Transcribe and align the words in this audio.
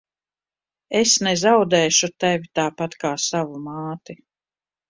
Es 0.99 1.11
nezaudēšu 1.27 2.11
tevi 2.25 2.51
tāpat 2.61 2.99
kā 3.05 3.15
savu 3.29 3.63
māti. 3.71 4.21